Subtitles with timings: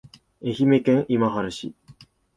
[0.41, 1.75] 愛媛県今治市